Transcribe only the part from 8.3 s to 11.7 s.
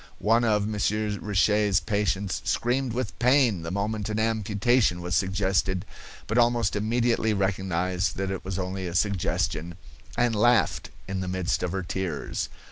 it was only a suggestion, and laughed in the midst